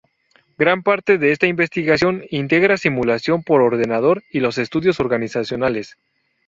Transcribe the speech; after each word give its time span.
Gran 0.57 0.81
parte 0.81 1.19
de 1.19 1.31
esta 1.31 1.45
investigación 1.45 2.23
integra 2.31 2.75
simulación 2.77 3.43
por 3.43 3.61
ordenador 3.61 4.23
y 4.31 4.39
los 4.39 4.57
estudios 4.57 4.99
organizacionales. 4.99 5.95